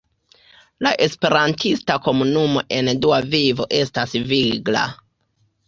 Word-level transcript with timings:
La 0.87 0.93
esperantista 1.07 1.99
komunumo 2.09 2.65
en 2.79 2.91
Dua 3.05 3.21
Vivo 3.37 3.71
estas 3.83 4.19
vigla. 4.35 4.89